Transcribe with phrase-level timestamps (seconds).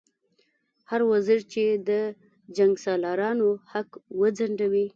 [0.89, 1.91] هر وزیر چې د
[2.57, 3.89] جنګسالارانو حق
[4.19, 4.85] وځنډوي.